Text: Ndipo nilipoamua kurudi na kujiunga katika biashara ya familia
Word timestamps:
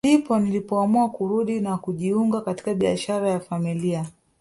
Ndipo 0.05 0.39
nilipoamua 0.39 1.09
kurudi 1.09 1.59
na 1.59 1.77
kujiunga 1.77 2.41
katika 2.41 2.73
biashara 2.73 3.29
ya 3.29 3.39
familia 3.39 4.05